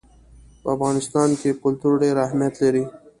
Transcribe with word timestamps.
په 0.61 0.67
افغانستان 0.75 1.29
کې 1.39 1.59
کلتور 1.63 1.93
ډېر 2.03 2.15
اهمیت 2.25 2.55
لري. 2.63 2.83